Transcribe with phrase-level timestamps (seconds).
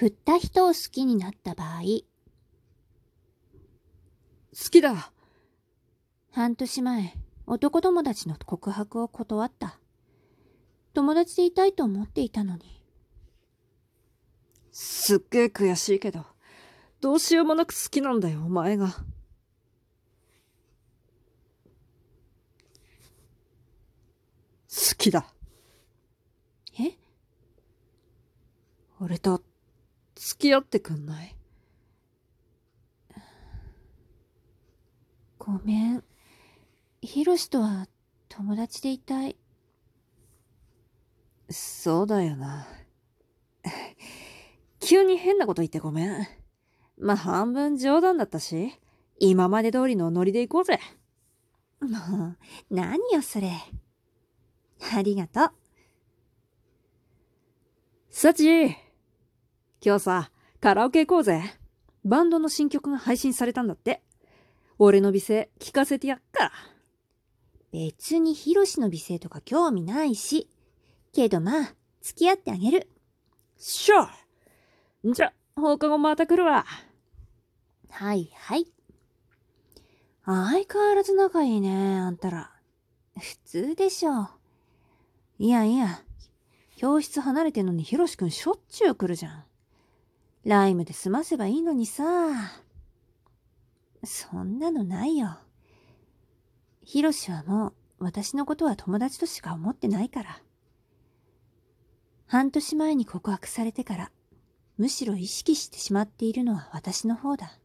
[0.00, 1.90] 振った人を好きになった場合、好
[4.70, 5.12] きだ。
[6.30, 7.14] 半年前、
[7.46, 9.78] 男友達の告白を断った。
[10.94, 12.82] 友達でいたいと思っていたのに。
[14.72, 16.24] すっげえ悔しいけど、
[17.02, 18.88] どうしようもなく好きなんだよ、お前が。
[18.88, 18.94] 好
[24.96, 25.26] きだ。
[26.78, 26.96] え？
[28.98, 29.42] 俺と
[30.20, 31.34] 付き合ってくんない？
[35.38, 36.04] ごめん。
[37.00, 37.88] ヒロシとは
[38.28, 39.36] 友達でいたい。
[41.48, 42.66] そうだよな。
[44.80, 46.26] 急に変なこと言ってごめん。
[46.98, 48.78] まあ、半分冗談だったし、
[49.18, 50.80] 今まで通りのノリで行こうぜ。
[51.80, 51.88] も
[52.26, 52.36] う、
[52.68, 53.50] 何よそれ。
[54.94, 55.52] ありがとう。
[58.10, 58.76] サチ
[59.82, 61.42] 今日さ、カラオケ行こうぜ。
[62.04, 64.02] バンドの新曲が配信されたんだって。
[64.78, 66.52] 俺の美声聞かせてやっか。
[67.72, 70.50] 別にヒロシの美声とか興味ないし。
[71.14, 72.90] けどまあ、付き合ってあげる。
[73.56, 74.06] しょ
[75.12, 76.66] じゃ、放課後また来るわ。
[77.88, 78.66] はいはい。
[80.26, 82.52] 相変わらず仲いいね、あんたら。
[83.18, 84.28] 普通でしょ。
[85.38, 86.02] いやいや、
[86.76, 89.44] 教室離れてんのにヒロシくんしょっちゅう来るじゃん。
[90.44, 92.04] ライムで済ませばいいのにさ。
[94.04, 95.38] そんなのないよ。
[96.82, 100.42] ヒロシはもう私のことは友達としか思ってないから。
[102.26, 104.10] 半年前に告白されてから、
[104.78, 107.58] むしろ意識してしまっているのは私の方だ。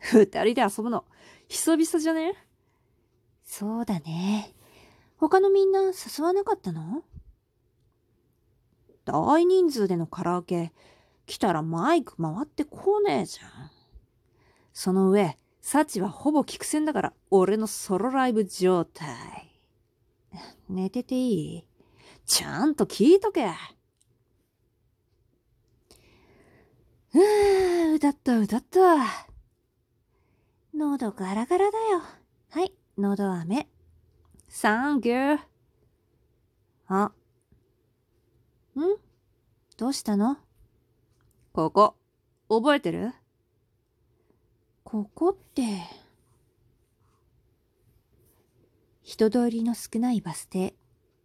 [0.00, 1.06] 二人で遊ぶの、
[1.48, 2.34] 久々じゃね？
[3.42, 4.54] そうだね。
[5.16, 7.02] 他のみんな誘わなかったの？
[9.12, 10.72] 大人数でのカラオケ、
[11.26, 13.70] 来たらマイク回ってこねえじゃん。
[14.72, 19.50] その上、サチはほぼ聞く戦だから、俺のソロライブ状態。
[20.68, 21.64] 寝てていい？
[22.26, 23.46] ちゃんと聞いとけ。
[27.14, 29.28] うー、歌った歌った。
[30.74, 32.02] 喉ガラガラだよ。
[32.50, 33.68] はい、喉飴。
[34.48, 35.38] サンキュー。
[36.88, 37.12] あ。
[38.80, 38.98] ん？
[39.76, 40.38] どうしたの？
[41.52, 41.96] ここ、
[42.48, 43.12] 覚えてる？
[44.82, 45.62] ここって。
[49.02, 50.74] 人通りの少ないバス停。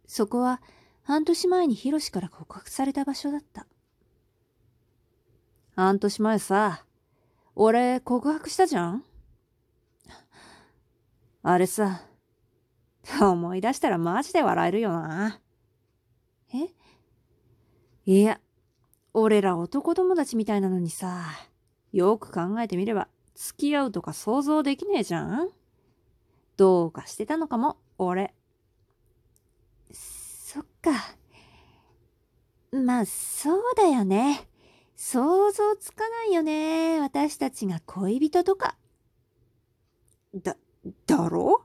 [0.06, 0.60] そこは
[1.02, 3.66] 半年前にヒロシから告白された場所だった。
[5.74, 6.84] 半年前さ、
[7.54, 9.04] 俺告白したじゃん？
[11.42, 12.02] あれさ、
[13.20, 15.40] 思い出したらマジで笑えるよな。
[18.10, 18.40] いや、
[19.14, 21.26] 俺ら男友達みたいなのにさ、
[21.92, 23.06] よく考えてみれば、
[23.36, 25.48] 付き合うとか想像できねえじゃん？
[26.56, 28.34] どうかしてたのかも、俺。
[29.92, 30.90] そっか。
[32.72, 34.48] まあ、そうだよね。
[34.96, 36.98] 想像つかないよね。
[36.98, 38.76] 私たちが恋人とか。
[40.34, 40.56] だ、
[41.06, 41.64] だろ？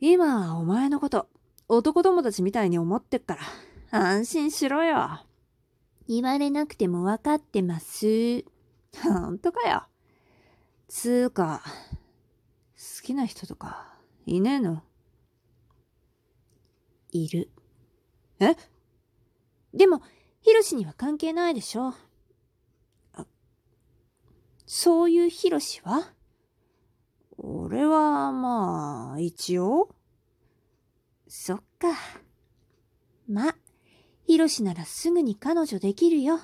[0.00, 1.28] 今はお前のこと、
[1.68, 3.42] 男友達みたいに思ってっから、
[3.90, 5.20] 安心しろよ。
[6.08, 8.44] 言われなくても分かってます。
[9.02, 9.84] ほんとかよ。
[10.88, 11.62] つーか、
[12.76, 14.82] 好きな人とか、いねえの？
[17.12, 17.50] いる。
[18.38, 18.56] え？
[19.74, 20.02] でも、
[20.40, 21.94] ヒロシには関係ないでしょ。
[23.14, 23.26] あ
[24.66, 26.12] そういうヒロシは？
[27.38, 29.88] 俺は、まあ、一応。
[31.28, 31.88] そっか。
[33.28, 33.54] ま、
[34.26, 36.40] ヒロシならすぐに彼女できるよ。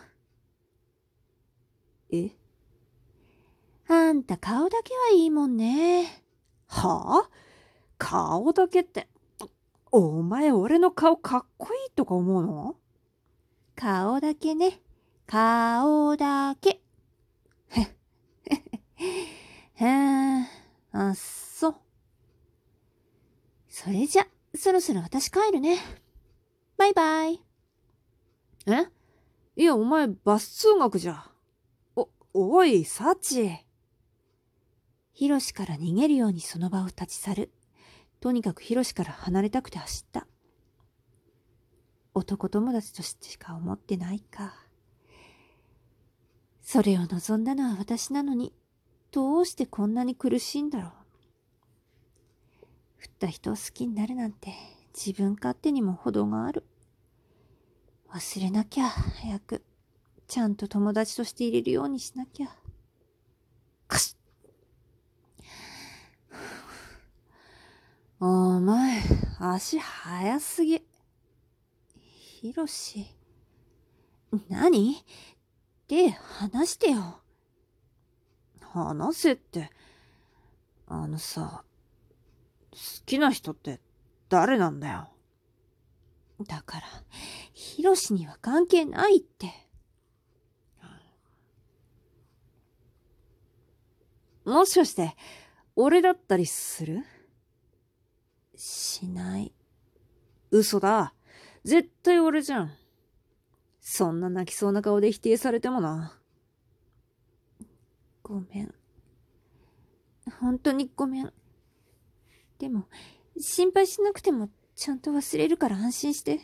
[2.12, 2.30] え？
[3.88, 6.22] あんた顔だけはいいもんね。
[6.68, 7.30] はあ？
[7.98, 9.08] 顔だけって、
[9.90, 12.76] お前俺の顔かっこいいとか思うの？
[13.74, 14.80] 顔だけね。
[15.26, 16.80] 顔だけ。
[17.70, 17.88] へっ、
[19.74, 20.48] へへ
[20.92, 21.74] あっそ。
[23.68, 25.78] それじゃ、そろそろ私帰るね。
[26.76, 27.40] バイバイ。
[28.66, 28.88] え？
[29.56, 31.30] いや、お前、バス通学じゃ。
[31.96, 33.50] お、おい、サチ。
[35.12, 37.52] ヒロシから逃げるようにその場を立ち去る。
[38.20, 40.26] とにかくヒロシから離れたくて走った。
[42.14, 44.54] 男友達としてしか思ってないか。
[46.62, 48.54] それを望んだのは私なのに、
[49.10, 50.92] どうしてこんなに苦しいんだろう。
[52.96, 54.54] 振った人を好きになるなんて
[54.94, 56.64] 自分勝手にも程がある。
[58.14, 59.64] 忘れなきゃ、早く。
[60.28, 62.48] ちゃんと友達として入れるようにしなきゃ。
[63.88, 64.16] かし
[68.20, 69.00] お前、
[69.38, 70.82] 足早すぎ。
[71.96, 73.06] ひろし。
[74.48, 75.02] 何？
[75.88, 77.22] 手離してよ。
[78.60, 79.70] 話せって。
[80.86, 81.64] あのさ、
[82.72, 83.80] 好きな人って
[84.28, 85.08] 誰なんだよ。
[86.46, 86.86] だから、
[87.62, 89.52] ひろしには関係ないって。
[94.44, 95.14] もしかして、
[95.76, 97.04] 俺だったりする？
[98.56, 99.52] しない。
[100.50, 101.14] 嘘だ。
[101.62, 102.72] 絶対俺じゃん。
[103.80, 106.18] そんな泣きそうな顔で否定されてもな。
[108.24, 108.74] ごめん。
[110.40, 111.32] 本当にごめん。
[112.58, 112.88] でも、
[113.38, 116.40] 心配しなくてもちゃんと忘れるから安心して。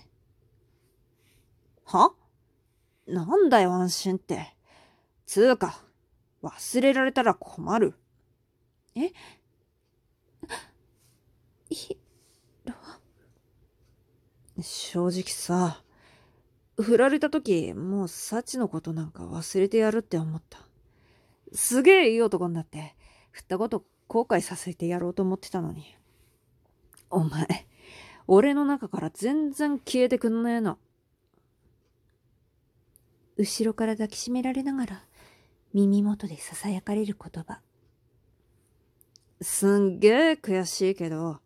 [1.88, 2.12] は？
[3.06, 4.54] なんだよ安心って。
[5.26, 5.82] つうか、
[6.42, 7.94] 忘れられたら困る。
[8.94, 9.12] え？
[11.70, 11.98] ひ、
[12.64, 12.74] ろ、
[14.62, 15.82] 正直さ、
[16.76, 20.60] 振られた時、もう幸のことなんか忘れてやるって思った。
[21.54, 22.96] すげえいい男になって、
[23.30, 25.96] 振ったこと後悔させてやろうと思ってたのに。
[27.10, 27.66] お前、
[28.26, 30.78] 俺の中から全然消えてくんねえの。
[33.38, 35.04] 後ろから抱きしめられながら、
[35.72, 37.60] 耳元で囁かれる言葉。
[39.40, 41.38] すんげえ悔しいけど、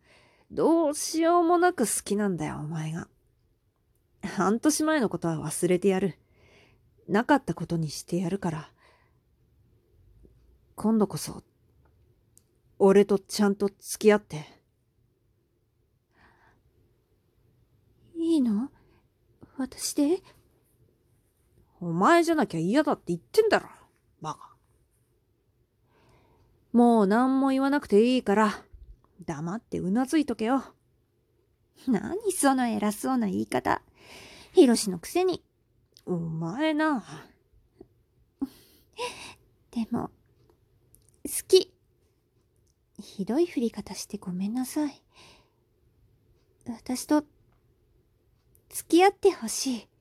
[0.51, 3.09] どうしようもなく好きなんだよ、お前が。
[4.23, 6.19] 半年前のことは忘れてやる。
[7.09, 8.73] なかったことにしてやるから。
[10.77, 11.43] 今度こそ、
[12.79, 14.47] 俺とちゃんと付き合って。
[18.17, 18.71] いいの？
[19.59, 20.23] 私で？
[21.83, 23.69] お前じゃなきゃ嫌だって言ってんだろ、
[24.21, 24.55] バカ。
[26.73, 28.53] もう何も言わなくていいから、
[29.27, 30.63] 黙ってうなずいとけよ。
[31.89, 33.83] 何その偉そうな言い方。
[34.53, 35.43] ヒロシのくせに。
[36.07, 37.05] お前な。
[39.73, 40.11] でも、
[41.25, 41.75] 好き。
[43.01, 45.03] ひどい振り方してごめんなさい。
[46.69, 47.25] 私と、
[48.69, 49.92] 付き合ってほしい。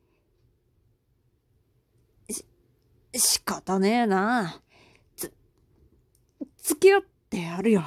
[3.13, 4.61] 仕方ねえな。
[5.15, 5.33] つ、
[6.57, 7.83] 付き合ってやるよ。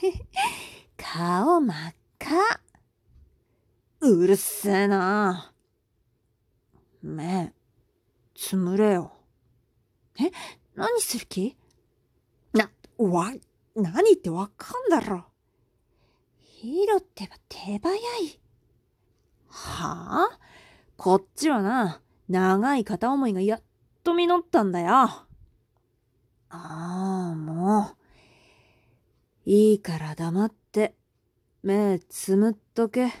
[0.96, 2.60] 顔真っ赤。
[4.00, 5.52] うるせえな。
[7.02, 7.52] 目、
[8.34, 9.12] つむれよ。
[10.20, 10.30] え
[10.74, 11.56] 何する気？
[12.52, 13.32] な、わ、
[13.74, 15.24] 何ってわかんだろ。
[16.40, 18.40] ヒーロってば手早い。
[19.48, 20.38] はあ？
[20.96, 23.62] こっちはな、長い片思いがやっ
[24.02, 24.88] と実ったんだよ。
[24.90, 25.26] あ
[26.50, 27.96] あ、もう。
[29.44, 30.94] いいから黙って、
[31.62, 33.12] 目つむっとけ。